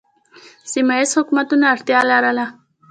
سیمه 0.71 0.95
ییزو 0.99 1.17
حکومتونو 1.21 1.65
اړتیا 1.73 1.99
لرله 2.11 2.45